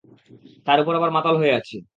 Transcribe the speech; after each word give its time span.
তার 0.67 0.79
উপর 0.79 0.93
আবার 0.95 1.11
মাতাল 1.11 1.35
হয়ে 1.37 1.53
আছি। 1.55 1.75